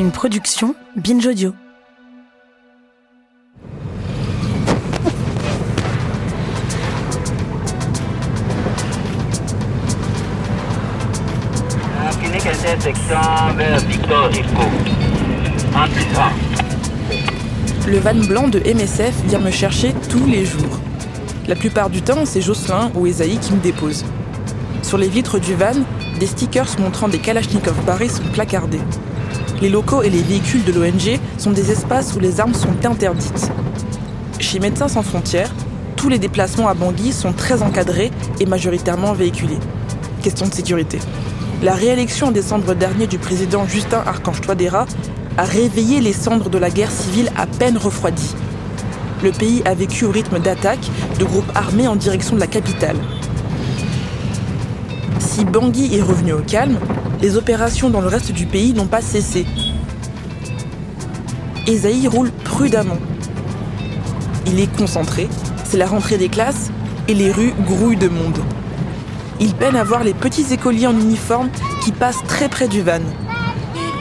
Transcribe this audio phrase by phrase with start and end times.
[0.00, 1.52] une production Binge Audio.
[17.86, 20.62] Le van blanc de MSF vient me chercher tous les jours.
[21.46, 24.06] La plupart du temps, c'est Jocelyn ou Esaïe qui me déposent.
[24.82, 25.74] Sur les vitres du van,
[26.18, 28.80] des stickers montrant des Kalachnikov barrés sont placardés.
[29.60, 33.50] Les locaux et les véhicules de l'ONG sont des espaces où les armes sont interdites.
[34.38, 35.52] Chez Médecins sans frontières,
[35.96, 38.10] tous les déplacements à Bangui sont très encadrés
[38.40, 39.58] et majoritairement véhiculés.
[40.22, 40.98] Question de sécurité.
[41.62, 44.86] La réélection en décembre dernier du président Justin Archange Touadéra
[45.36, 48.34] a réveillé les cendres de la guerre civile à peine refroidies.
[49.22, 52.96] Le pays a vécu au rythme d'attaques de groupes armés en direction de la capitale.
[55.18, 56.78] Si Bangui est revenu au calme,
[57.20, 59.46] les opérations dans le reste du pays n'ont pas cessé.
[61.66, 62.98] Esaïe roule prudemment.
[64.46, 65.28] Il est concentré,
[65.64, 66.70] c'est la rentrée des classes
[67.08, 68.38] et les rues grouillent de monde.
[69.38, 71.50] Il peine à voir les petits écoliers en uniforme
[71.82, 73.00] qui passent très près du van.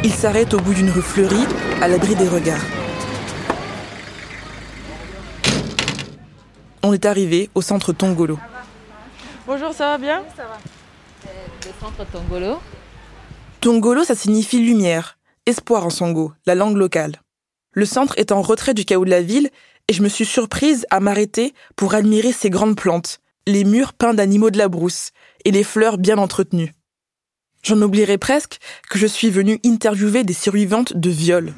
[0.04, 1.46] Il s'arrête au bout d'une rue fleurie,
[1.82, 2.66] à l'abri des regards.
[6.84, 8.40] On est arrivé au centre Tongolo.
[9.46, 10.22] Bonjour, ça va bien?
[10.36, 10.58] Ça va.
[11.66, 12.60] Le centre Tongolo.
[13.62, 17.22] Tongolo, ça signifie lumière, espoir en sango, la langue locale.
[17.74, 19.50] Le centre est en retrait du chaos de la ville
[19.90, 24.14] et je me suis surprise à m'arrêter pour admirer ces grandes plantes, les murs peints
[24.14, 25.12] d'animaux de la brousse
[25.44, 26.74] et les fleurs bien entretenues.
[27.62, 31.54] J'en oublierais presque que je suis venue interviewer des survivantes de viol.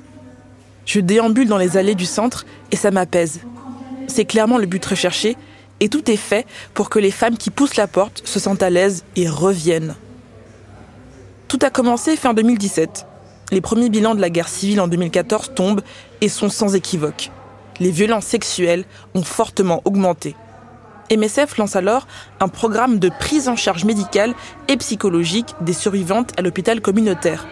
[0.87, 3.41] Je déambule dans les allées du centre et ça m'apaise.
[4.07, 5.37] C'est clairement le but recherché
[5.79, 8.71] et tout est fait pour que les femmes qui poussent la porte se sentent à
[8.71, 9.95] l'aise et reviennent.
[11.51, 13.05] Tout a commencé fin 2017.
[13.51, 15.81] Les premiers bilans de la guerre civile en 2014 tombent
[16.21, 17.29] et sont sans équivoque.
[17.81, 18.85] Les violences sexuelles
[19.15, 20.37] ont fortement augmenté.
[21.13, 22.07] MSF lance alors
[22.39, 24.33] un programme de prise en charge médicale
[24.69, 27.45] et psychologique des survivantes à l'hôpital communautaire.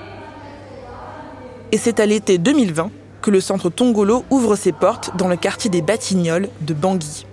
[1.73, 5.69] Et c'est à l'été 2020 que le centre Tongolo ouvre ses portes dans le quartier
[5.69, 7.25] des Batignolles de Bangui.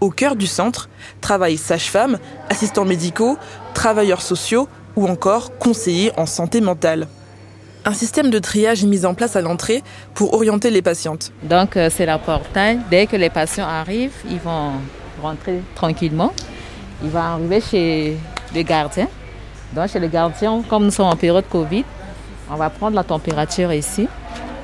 [0.00, 0.88] Au cœur du centre
[1.20, 3.38] travaillent sages-femmes, assistants médicaux,
[3.74, 7.06] travailleurs sociaux ou encore conseillers en santé mentale.
[7.86, 9.82] Un système de triage est mis en place à l'entrée
[10.14, 11.32] pour orienter les patientes.
[11.42, 12.80] Donc euh, c'est la portail.
[12.90, 14.72] Dès que les patients arrivent, ils vont
[15.20, 16.32] rentrer tranquillement.
[17.02, 18.16] Ils vont arriver chez
[18.54, 19.08] le gardien.
[19.74, 21.84] Donc chez le gardien, comme nous sommes en période Covid,
[22.50, 24.08] on va prendre la température ici.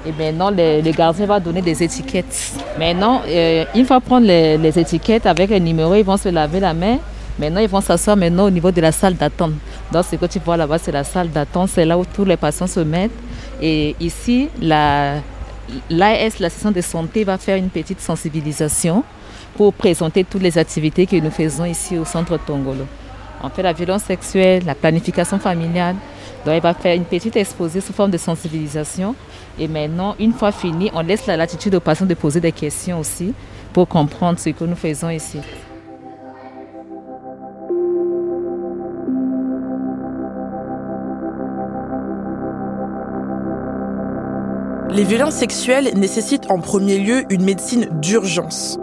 [0.06, 2.54] Et maintenant, le, gardien va donner des étiquettes.
[2.78, 6.60] Maintenant, euh, une fois prendre les, les étiquettes avec les numéros, ils vont se laver
[6.60, 6.96] la main.
[7.38, 9.52] Maintenant, ils vont s'asseoir maintenant au niveau de la salle d'attente.
[9.92, 11.70] Donc, ce que tu vois là-bas, c'est la salle d'attente.
[11.70, 13.10] C'est là où tous les patients se mettent.
[13.62, 15.22] Et ici, l'AS,
[16.38, 19.04] l'assistant de santé, va faire une petite sensibilisation
[19.56, 22.86] pour présenter toutes les activités que nous faisons ici au centre Tongolo.
[23.42, 25.96] On fait la violence sexuelle, la planification familiale.
[26.44, 29.14] Donc, il va faire une petite exposé sous forme de sensibilisation.
[29.58, 32.98] Et maintenant, une fois fini, on laisse la latitude aux patients de poser des questions
[32.98, 33.32] aussi
[33.72, 35.38] pour comprendre ce que nous faisons ici.
[44.92, 48.76] Les violences sexuelles nécessitent en premier lieu une médecine d'urgence.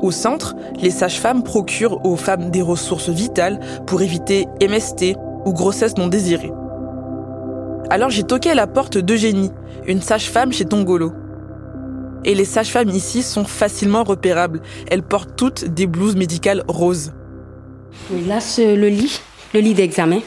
[0.00, 5.96] Au centre, les sages-femmes procurent aux femmes des ressources vitales pour éviter MST ou grossesse
[5.96, 6.52] non désirée.
[7.90, 9.50] Alors j'ai toqué à la porte d'Eugénie,
[9.88, 11.12] une sage-femme chez Tongolo.
[12.24, 14.62] Et les sages-femmes ici sont facilement repérables.
[14.88, 17.12] Elles portent toutes des blouses médicales roses.
[18.28, 19.20] Là, c'est le lit,
[19.52, 20.20] le lit d'examen.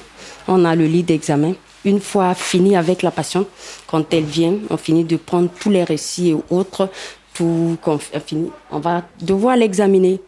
[0.50, 1.54] On a le lit d'examen.
[1.86, 3.48] Une fois fini avec la patiente,
[3.88, 6.90] quand elle vient, on finit de prendre tous les récits et autres.
[7.34, 10.22] Tout, qu'on finit, on va devoir l'examiner.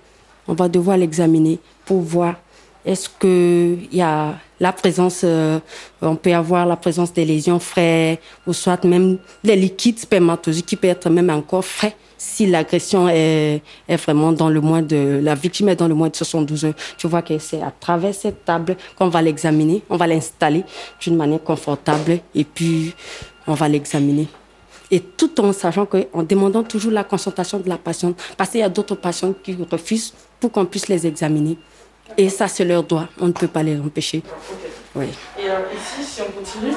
[0.47, 2.35] On va devoir l'examiner pour voir
[2.85, 5.59] est-ce qu'il y a la présence, euh,
[6.01, 10.75] on peut avoir la présence des lésions frais ou soit même des liquides spermatozoïdes qui
[10.75, 15.35] peuvent être même encore frais si l'agression est, est vraiment dans le moins de, la
[15.35, 16.73] victime est dans le moins de 72 heures.
[16.97, 20.63] Tu vois que c'est à travers cette table qu'on va l'examiner, on va l'installer
[21.01, 22.93] d'une manière confortable et puis
[23.47, 24.27] on va l'examiner.
[24.91, 28.59] Et tout en sachant que, en demandant toujours la consultation de la patiente, parce qu'il
[28.59, 31.57] y a d'autres patients qui refusent pour qu'on puisse les examiner.
[32.17, 33.07] Et ça, c'est leur droit.
[33.19, 34.21] On ne peut pas les empêcher.
[34.95, 35.07] Oui.
[35.39, 36.75] Et alors ici, si on continue?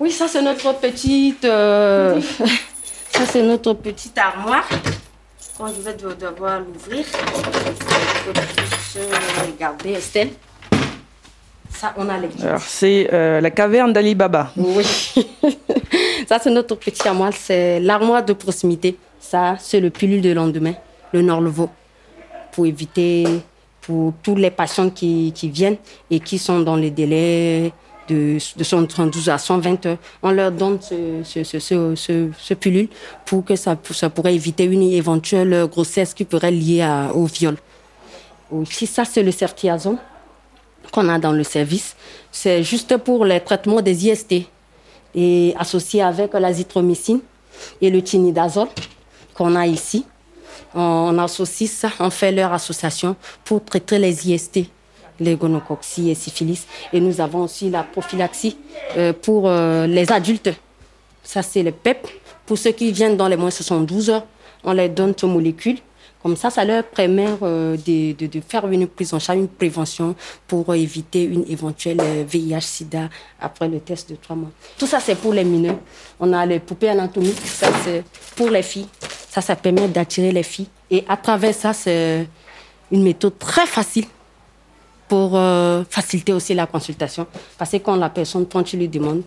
[0.00, 1.44] Oui, ça, c'est notre petite.
[1.44, 2.20] euh,
[3.14, 4.68] ça, c'est notre petite armoire.
[5.56, 7.04] Quand je vais de- devoir l'ouvrir,
[8.94, 10.30] je peux regarder, Estelle.
[11.70, 14.52] Ça, on a les Alors c'est euh, la caverne d'Ali Baba.
[14.56, 14.84] Oui.
[16.28, 17.32] Ça, c'est notre petit armoire.
[17.38, 18.96] C'est l'armoire de proximité.
[19.20, 20.74] Ça, c'est le pilule de lendemain,
[21.12, 21.68] le Norlevo,
[22.52, 23.24] pour éviter
[23.82, 25.76] pour tous les patients qui, qui viennent
[26.10, 27.72] et qui sont dans les délais
[28.08, 29.98] de, de 132 à 120 heures.
[30.22, 32.88] On leur donne ce, ce, ce, ce, pilule
[33.24, 37.56] pour que ça, ça pourrait éviter une éventuelle grossesse qui pourrait lier au viol.
[38.50, 39.98] Aussi, ça, c'est le certiazone
[40.92, 41.96] qu'on a dans le service.
[42.30, 44.34] C'est juste pour les traitements des IST
[45.14, 47.20] et associé avec l'azithromycine
[47.80, 48.68] et le tinidazole
[49.34, 50.04] qu'on a ici.
[50.74, 53.14] On associe ça, on fait leur association
[53.44, 54.60] pour traiter les IST,
[55.20, 56.66] les gonococci et syphilis.
[56.92, 58.56] Et nous avons aussi la prophylaxie
[58.96, 60.50] euh, pour euh, les adultes.
[61.22, 62.06] Ça, c'est le PEP.
[62.46, 64.26] Pour ceux qui viennent dans les moins 72 heures,
[64.64, 65.78] on les donne ces molécules
[66.24, 70.16] comme ça, ça leur permet euh, de, de, faire une prise en charge, une prévention
[70.48, 74.48] pour éviter une éventuelle VIH-Sida après le test de trois mois.
[74.78, 75.76] Tout ça, c'est pour les mineurs.
[76.18, 78.02] On a les poupées anatomiques, ça, c'est
[78.36, 78.88] pour les filles.
[79.28, 80.68] Ça, ça permet d'attirer les filles.
[80.90, 82.26] Et à travers ça, c'est
[82.90, 84.06] une méthode très facile
[85.08, 87.26] pour euh, faciliter aussi la consultation.
[87.58, 89.22] Parce que quand la personne, quand tu lui demandes,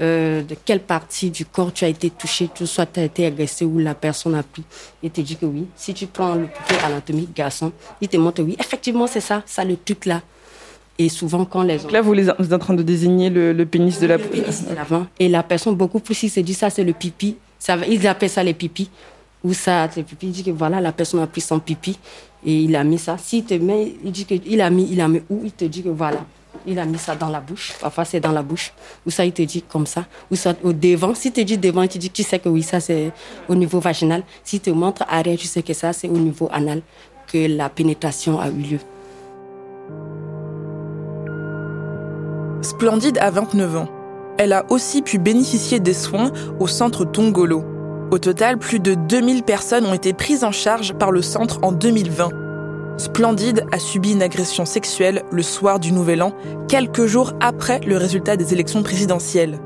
[0.00, 3.26] euh, de quelle partie du corps tu as été touché, tu, soit tu as été
[3.26, 4.64] agressé ou la personne a pris.
[5.02, 5.66] Il te dit que oui.
[5.76, 9.62] Si tu prends le poupée anatomique garçon, il te montre oui, effectivement, c'est ça, ça
[9.62, 10.22] le truc là.
[10.98, 13.66] Et souvent, quand les Donc là, vous, les, êtes en train de désigner le, le
[13.66, 15.06] pénis de la Le pénis de l'avant.
[15.18, 17.36] Et la personne, beaucoup plus, il se dit ça, c'est le pipi.
[17.58, 18.90] Ça, ils appellent ça les pipis.
[19.42, 20.26] Ou ça, c'est pipi.
[20.26, 21.98] Il dit que voilà, la personne a pris son pipi
[22.44, 23.16] et il a mis ça.
[23.18, 25.82] S'il te met, il dit qu'il a mis, il a mis où Il te dit
[25.82, 26.24] que voilà,
[26.66, 27.74] il a mis ça dans la bouche.
[27.80, 28.72] Parfois, c'est dans la bouche.
[29.06, 30.06] Ou ça, il te dit comme ça.
[30.30, 31.14] Ou ça, au devant.
[31.14, 33.12] Si te dit devant, il te dit, tu sais que oui, ça, c'est
[33.48, 34.22] au niveau vaginal.
[34.44, 36.82] Si te montre arrière, tu sais que ça, c'est au niveau anal
[37.32, 38.78] que la pénétration a eu lieu.
[42.62, 43.88] Splendide à 29 ans.
[44.36, 47.64] Elle a aussi pu bénéficier des soins au centre Tongolo.
[48.10, 51.70] Au total, plus de 2000 personnes ont été prises en charge par le centre en
[51.70, 52.30] 2020.
[52.96, 56.34] Splendide a subi une agression sexuelle le soir du Nouvel An,
[56.66, 59.60] quelques jours après le résultat des élections présidentielles.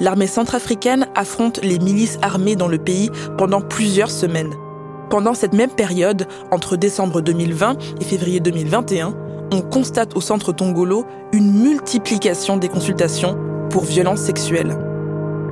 [0.00, 4.54] L'armée centrafricaine affronte les milices armées dans le pays pendant plusieurs semaines.
[5.10, 9.14] Pendant cette même période, entre décembre 2020 et février 2021,
[9.52, 13.36] on constate au centre Tongolo une multiplication des consultations
[13.68, 14.74] pour violences sexuelles.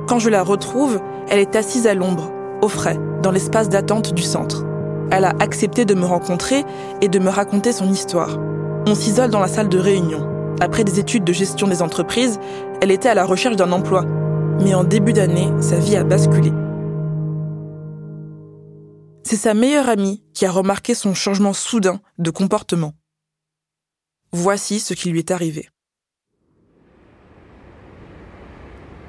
[0.07, 4.21] Quand je la retrouve, elle est assise à l'ombre, au frais, dans l'espace d'attente du
[4.21, 4.65] centre.
[5.11, 6.65] Elle a accepté de me rencontrer
[7.01, 8.37] et de me raconter son histoire.
[8.85, 10.27] On s'isole dans la salle de réunion.
[10.59, 12.39] Après des études de gestion des entreprises,
[12.81, 14.03] elle était à la recherche d'un emploi.
[14.59, 16.51] Mais en début d'année, sa vie a basculé.
[19.23, 22.93] C'est sa meilleure amie qui a remarqué son changement soudain de comportement.
[24.31, 25.69] Voici ce qui lui est arrivé.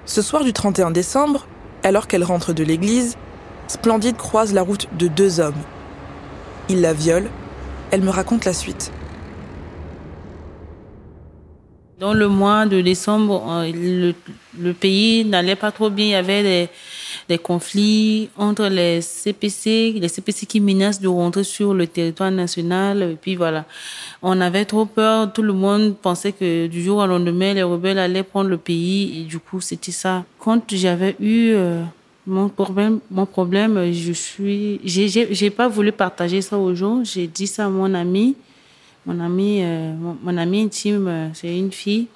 [0.06, 1.46] Ce soir du 31 décembre,
[1.82, 3.16] alors qu'elle rentre de l'église,
[3.68, 5.54] Splendide croise la route de deux hommes.
[6.68, 7.30] Il la viole.
[7.90, 8.92] Elle me raconte la suite.
[11.98, 14.14] Dans le mois de décembre, euh, le,
[14.58, 16.06] le pays n'allait pas trop bien.
[16.06, 16.68] Il y avait des,
[17.28, 23.02] des, conflits entre les CPC, les CPC qui menacent de rentrer sur le territoire national.
[23.02, 23.64] Et puis voilà,
[24.22, 25.32] on avait trop peur.
[25.32, 29.20] Tout le monde pensait que du jour au lendemain, les rebelles allaient prendre le pays.
[29.20, 30.24] Et du coup, c'était ça.
[30.38, 31.82] Quand j'avais eu euh,
[32.26, 37.04] mon problème, mon problème, je suis, j'ai, pas voulu partager ça aux gens.
[37.04, 38.36] J'ai dit ça à mon ami.
[39.06, 42.06] Mon ami, euh, mon, mon, ami intime, euh, c'est une fille.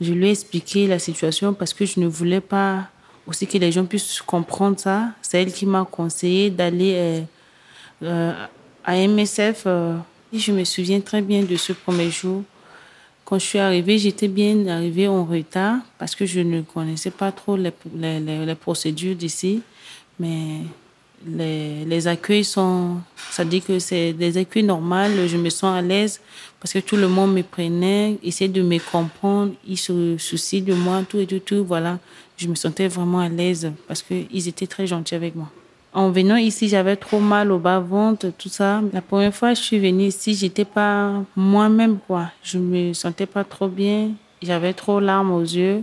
[0.00, 2.88] Je lui ai expliqué la situation parce que je ne voulais pas
[3.30, 5.10] aussi que les gens puissent comprendre ça.
[5.22, 7.20] C'est elle qui m'a conseillé d'aller euh,
[8.02, 8.32] euh
[8.82, 9.64] à MSF.
[9.66, 9.96] Euh,
[10.32, 12.42] et je me souviens très bien de ce premier jour.
[13.24, 17.30] Quand je suis arrivée, j'étais bien arrivée en retard parce que je ne connaissais pas
[17.30, 19.62] trop les, les, les, procédures d'ici.
[20.18, 20.62] Mais
[21.26, 22.96] les, les accueils sont,
[23.30, 26.20] ça dit que c'est des accueils normaux, je me sens à l'aise
[26.60, 30.74] parce que tout le monde me prenait, essayait de me comprendre, ils se soucient de
[30.74, 31.98] moi, tout et tout, tout, voilà.
[32.40, 35.50] Je me sentais vraiment à l'aise parce qu'ils étaient très gentils avec moi.
[35.92, 38.80] En venant ici, j'avais trop mal au bas-ventre, tout ça.
[38.94, 42.30] La première fois que je suis venue ici, j'étais pas moi-même, quoi.
[42.42, 44.12] Je me sentais pas trop bien.
[44.40, 45.82] J'avais trop larmes aux yeux.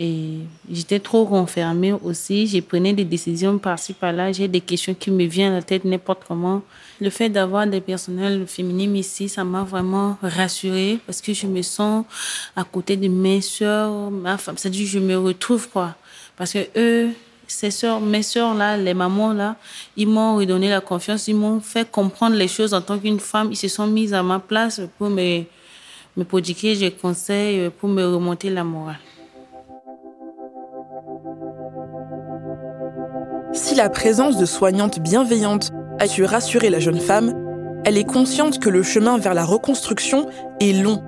[0.00, 0.38] Et
[0.70, 2.46] j'étais trop renfermée aussi.
[2.46, 4.30] J'ai prenais des décisions par-ci, par-là.
[4.30, 6.62] J'ai des questions qui me viennent à la tête n'importe comment.
[7.00, 11.62] Le fait d'avoir des personnels féminins ici, ça m'a vraiment rassurée parce que je me
[11.62, 12.04] sens
[12.54, 14.56] à côté de mes soeurs, ma femme.
[14.56, 15.96] C'est-à-dire, je me retrouve, quoi.
[16.36, 17.10] Parce que eux,
[17.48, 19.56] ces soeurs, mes soeurs là, les mamans là,
[19.96, 23.48] ils m'ont redonné la confiance, ils m'ont fait comprendre les choses en tant qu'une femme.
[23.50, 25.42] Ils se sont mis à ma place pour me,
[26.16, 28.98] me prodiguer des conseils, pour me remonter la morale.
[33.78, 35.70] La présence de soignantes bienveillantes
[36.00, 37.32] a su rassurer la jeune femme,
[37.84, 40.26] elle est consciente que le chemin vers la reconstruction
[40.58, 41.00] est long.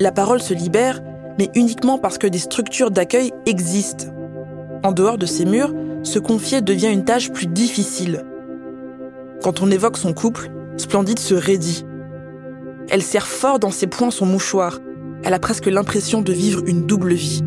[0.00, 1.02] La parole se libère,
[1.38, 4.06] mais uniquement parce que des structures d'accueil existent.
[4.82, 5.74] En dehors de ces murs,
[6.04, 8.24] se confier devient une tâche plus difficile.
[9.42, 11.84] Quand on évoque son couple, Splendide se raidit.
[12.88, 14.78] Elle serre fort dans ses poings son mouchoir.
[15.22, 17.42] Elle a presque l'impression de vivre une double vie.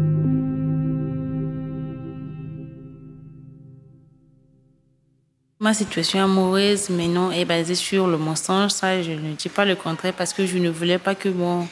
[5.61, 8.71] Ma situation amoureuse, maintenant, est basée sur le mensonge.
[8.71, 11.67] Ça, je ne dis pas le contraire parce que je ne voulais pas que mon,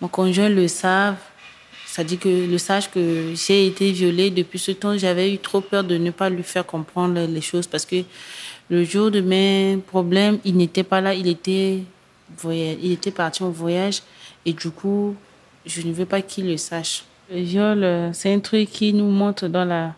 [0.00, 1.14] mon conjoint le sache.
[1.86, 4.98] Ça dit que le sache que j'ai été violée depuis ce temps.
[4.98, 8.02] J'avais eu trop peur de ne pas lui faire comprendre les choses parce que
[8.68, 11.14] le jour de mes problèmes, il n'était pas là.
[11.14, 11.84] Il était,
[12.44, 14.02] il était parti en voyage
[14.44, 15.14] et du coup,
[15.64, 17.04] je ne veux pas qu'il le sache.
[17.32, 19.94] Le viol, euh, c'est un truc qui nous montre dans la.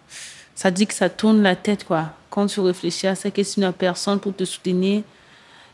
[0.55, 2.11] Ça dit que ça tourne la tête, quoi.
[2.31, 5.03] Quand tu réfléchis à ça, que si une personne pour te soutenir,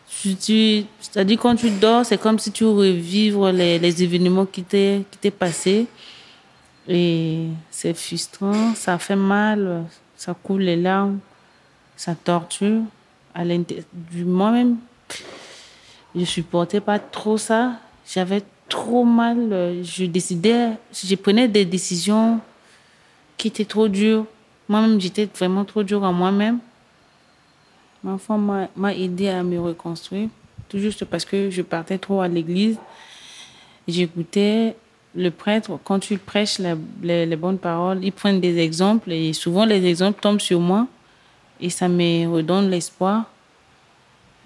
[0.09, 5.87] c'est-à-dire quand tu dors, c'est comme si tu revivres les, événements qui t'est qui passé.
[6.89, 9.85] Et c'est frustrant, ça fait mal,
[10.17, 11.19] ça coule les larmes,
[11.97, 12.81] ça torture.
[13.35, 14.79] À du moi-même,
[16.17, 17.75] je supportais pas trop ça.
[18.11, 19.83] J'avais trop mal.
[19.83, 22.41] Je décidais, je prenais des décisions
[23.37, 24.25] qui étaient trop dures.
[24.69, 26.59] Moi-même, j'étais vraiment trop dure à moi-même.
[28.05, 30.29] Ma femme m'a aidé à me reconstruire,
[30.69, 32.79] tout juste parce que je partais trop à l'église.
[33.89, 34.77] J'écoutais
[35.15, 36.61] le prêtre, quand il prêche
[37.03, 40.87] les, bonnes paroles, il prend des exemples et souvent les exemples tombent sur moi
[41.61, 43.25] et ça me redonne l'espoir.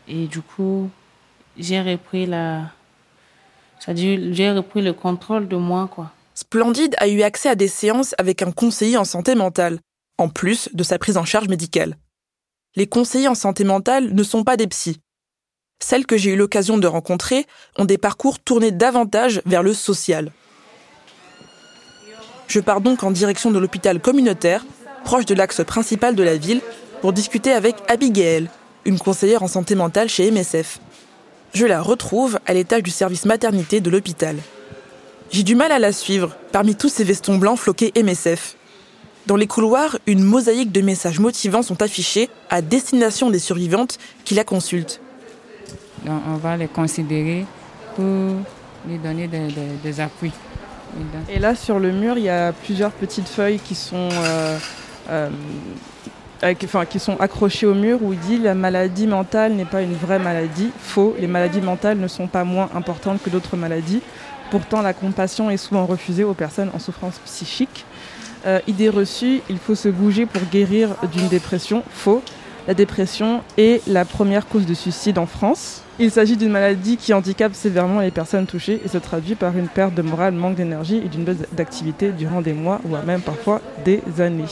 [0.09, 0.89] Et du coup,
[1.59, 2.71] j'ai repris la,
[3.87, 6.11] j'ai repris le contrôle de moi, quoi.
[6.99, 9.79] A eu accès à des séances avec un conseiller en santé mentale,
[10.23, 11.97] en plus de sa prise en charge médicale.
[12.77, 15.01] Les conseillers en santé mentale ne sont pas des psys.
[15.83, 20.33] Celles que j'ai eu l'occasion de rencontrer ont des parcours tournés davantage vers le social.
[22.47, 24.65] Je pars donc en direction de l'hôpital communautaire,
[25.05, 26.61] proche de l'axe principal de la ville,
[27.01, 28.49] pour discuter avec Abigail,
[28.85, 30.79] une conseillère en santé mentale chez MSF.
[31.53, 34.37] Je la retrouve à l'étage du service maternité de l'hôpital.
[35.31, 38.57] J'ai du mal à la suivre parmi tous ces vestons blancs floqués MSF.
[39.27, 44.35] Dans les couloirs, une mosaïque de messages motivants sont affichés à destination des survivantes qui
[44.35, 45.01] la consultent.
[46.07, 47.47] on va les considérer
[47.95, 48.05] pour
[48.87, 50.33] lui donner des, appuis.
[51.29, 54.59] Et là, sur le mur, il y a plusieurs petites feuilles qui sont, euh,
[55.09, 55.31] euh,
[56.65, 59.95] enfin, qui sont accrochées au mur où il dit la maladie mentale n'est pas une
[59.95, 60.71] vraie maladie.
[60.81, 64.03] Faux, les maladies mentales ne sont pas moins importantes que d'autres maladies.
[64.51, 67.87] Pourtant, la compassion est souvent refusée aux personnes en souffrance psychique.
[68.47, 71.83] Euh, idée reçue, il faut se bouger pour guérir d'une dépression.
[71.91, 72.23] Faux.
[72.69, 75.83] La dépression est la première cause de suicide en France.
[75.99, 79.69] Il s'agit d'une maladie qui handicape sévèrement les personnes touchées et se traduit par une
[79.69, 83.61] perte de morale, manque d'énergie et d'une baisse d'activité durant des mois, voire même parfois
[83.85, 84.45] des années.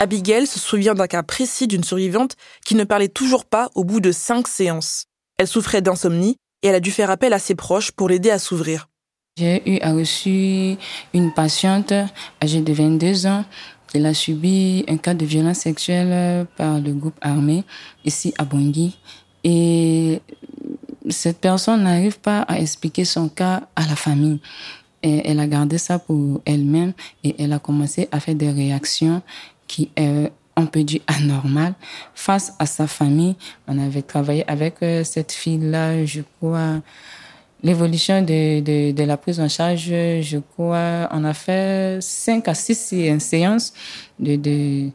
[0.00, 4.00] Abigail se souvient d'un cas précis d'une survivante qui ne parlait toujours pas au bout
[4.00, 5.04] de cinq séances.
[5.38, 8.38] Elle souffrait d'insomnie et elle a dû faire appel à ses proches pour l'aider à
[8.38, 8.89] s'ouvrir.
[9.40, 10.76] J'ai eu à reçu
[11.14, 11.94] une patiente
[12.44, 13.46] âgée de 22 ans.
[13.94, 17.64] Elle a subi un cas de violence sexuelle par le groupe armé
[18.04, 18.98] ici à Bangui.
[19.42, 20.20] Et
[21.08, 24.40] cette personne n'arrive pas à expliquer son cas à la famille.
[25.00, 26.92] Elle a gardé ça pour elle-même
[27.24, 29.22] et elle a commencé à faire des réactions
[29.66, 31.76] qui, euh, on peut dire, anormales
[32.14, 33.36] face à sa famille.
[33.66, 36.82] On avait travaillé avec euh, cette fille-là, je crois,
[37.62, 39.88] L'évolution de, de, la prise en charge,
[40.22, 43.72] je crois, on a fait 5 à 6 séances
[44.18, 44.90] de, de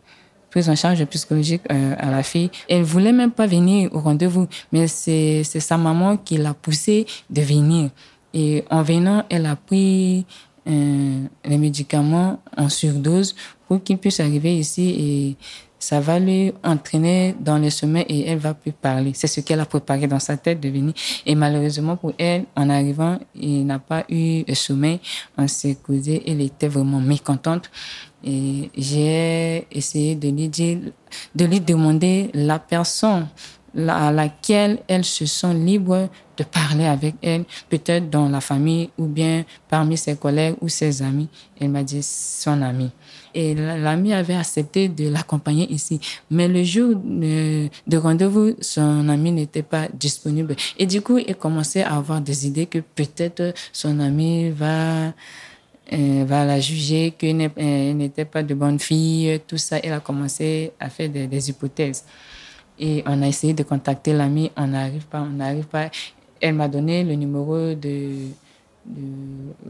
[0.55, 2.49] prise en charge psychologique euh, à la fille.
[2.69, 7.41] Elle voulait même pas venir au rendez-vous, mais c'est sa maman qui l'a poussée de
[7.41, 7.89] venir.
[8.33, 10.25] Et en venant, elle a pris
[10.67, 13.35] euh, les médicaments en surdose
[13.67, 15.35] pour qu'il puisse arriver ici et
[15.85, 19.11] ça va lui entraîner dans le sommeil et elle va plus parler.
[19.13, 20.95] C'est ce qu'elle a préparé dans sa tête de venir.
[21.27, 24.99] Et malheureusement pour elle, en arrivant, il n'a pas eu le sommeil.
[25.37, 27.69] On s'est causé, elle était vraiment mécontente.
[28.23, 30.79] Et j'ai essayé de lui dire,
[31.35, 33.27] de lui demander la personne
[33.87, 39.05] à laquelle elle se sent libre de parler avec elle, peut-être dans la famille ou
[39.05, 41.29] bien parmi ses collègues ou ses amis.
[41.61, 42.89] Elle m'a dit son ami
[43.35, 45.99] et l'ami avait accepté de l'accompagner ici.
[46.31, 50.55] Mais le jour de, rendez-vous, son ami n'était pas disponible.
[50.79, 55.13] Et du coup, il commençait à avoir des idées que peut-être son ami va
[55.93, 59.77] euh, va la juger, qu'elle n'était pas de bonne fille, tout ça.
[59.83, 62.05] Elle a commencé à faire des, hypothèses.
[62.79, 65.91] Et on a essayé de contacter l'ami, on n'arrive pas, on n'arrive pas.
[66.41, 68.29] Elle m'a donné le numéro de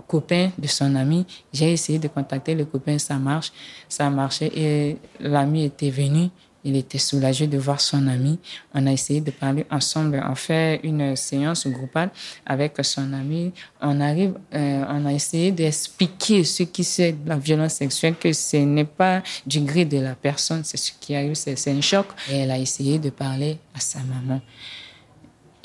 [0.07, 1.25] copain de son ami.
[1.53, 3.51] J'ai essayé de contacter le copain, ça marche,
[3.87, 4.51] ça a marché.
[4.55, 6.29] Et l'ami était venu.
[6.67, 8.39] Il était soulagé de voir son ami.
[8.73, 10.21] On a essayé de parler ensemble.
[10.27, 12.09] On fait une séance groupale
[12.43, 13.53] avec son ami.
[13.79, 18.57] On arrive, euh, on a essayé d'expliquer ce qui c'est la violence sexuelle, que ce
[18.57, 22.07] n'est pas du gré de la personne, c'est ce qui a eu, c'est un choc.
[22.31, 24.41] Et elle a essayé de parler à sa maman.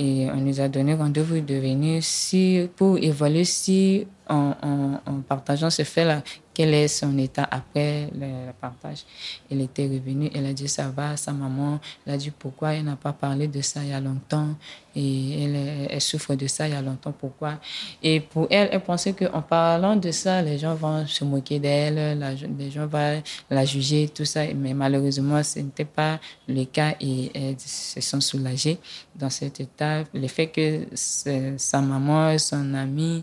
[0.03, 5.83] Et on nous a donné rendez-vous de venir si, pour évaluer si, en, partageant ce
[5.83, 6.23] fait-là,
[6.53, 9.05] quel est son état après le, partage?
[9.51, 12.85] Elle était revenue, elle a dit ça va, sa maman, elle a dit pourquoi elle
[12.85, 14.49] n'a pas parlé de ça il y a longtemps?
[14.97, 17.61] Et elle, elle souffre de ça il y a longtemps, pourquoi?
[18.03, 22.19] Et pour elle, elle pensait qu'en parlant de ça, les gens vont se moquer d'elle,
[22.59, 26.19] les gens vont la juger, tout ça, mais malheureusement, ce n'était pas
[26.49, 28.79] le cas et elles se sont soulagées
[29.15, 30.05] dans cet état.
[30.13, 33.23] Le fait que sa maman, son ami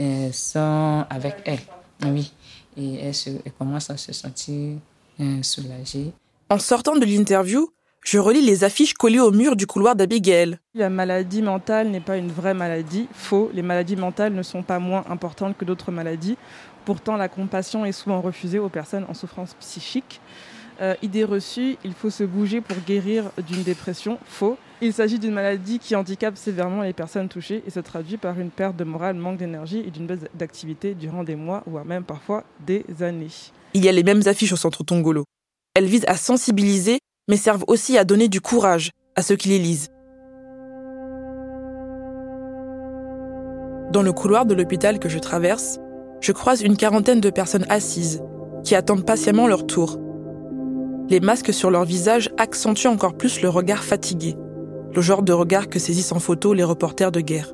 [0.00, 1.60] euh, sont avec elle.
[2.06, 2.32] Oui
[2.76, 4.78] et elle, commence à se sentir
[5.20, 6.12] euh, soulagée.
[6.48, 7.70] En sortant de l'interview,
[8.04, 10.58] je relis les affiches collées au mur du couloir d'Abigail.
[10.74, 13.08] La maladie mentale n'est pas une vraie maladie.
[13.12, 16.36] Faux, les maladies mentales ne sont pas moins importantes que d'autres maladies.
[16.84, 20.20] Pourtant, la compassion est souvent refusée aux personnes en souffrance psychique.
[20.80, 24.18] Euh, idée reçue, il faut se bouger pour guérir d'une dépression.
[24.24, 24.58] Faux.
[24.84, 28.50] Il s'agit d'une maladie qui handicape sévèrement les personnes touchées et se traduit par une
[28.50, 32.42] perte de morale, manque d'énergie et d'une baisse d'activité durant des mois, voire même parfois
[32.66, 33.28] des années.
[33.74, 35.22] Il y a les mêmes affiches au centre Tongolo.
[35.76, 36.98] Elles visent à sensibiliser,
[37.28, 39.86] mais servent aussi à donner du courage à ceux qui les lisent.
[43.92, 45.78] Dans le couloir de l'hôpital que je traverse,
[46.20, 48.20] je croise une quarantaine de personnes assises
[48.64, 50.00] qui attendent patiemment leur tour
[51.12, 54.34] les masques sur leur visage accentuent encore plus le regard fatigué,
[54.94, 57.52] le genre de regard que saisissent en photo les reporters de guerre.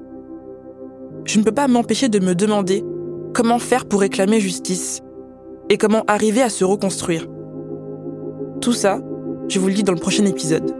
[1.24, 2.84] Je ne peux pas m'empêcher de me demander
[3.34, 5.02] comment faire pour réclamer justice
[5.68, 7.26] et comment arriver à se reconstruire.
[8.60, 9.00] Tout ça,
[9.48, 10.74] je vous le dis dans le prochain épisode.